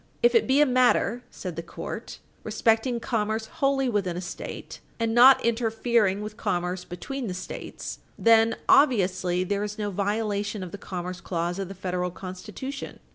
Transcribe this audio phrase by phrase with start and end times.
[0.23, 2.49] "If it be a matter," said the court, p.
[2.49, 7.99] 591, "respecting commerce wholly within a State, and not interfering with commerce between the States,
[8.17, 12.99] then obviously there is no violation of the commerce clause of the Federal Constitution.